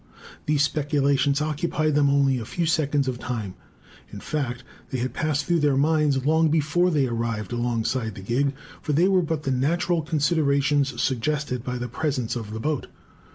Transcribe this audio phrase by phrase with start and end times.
[0.47, 3.53] These speculations occupied them only a few seconds of time.
[4.11, 8.53] In fact they had passed through their minds long before they arrived alongside the gig;
[8.81, 12.87] for they were but the natural considerations suggested by the presence of the boat.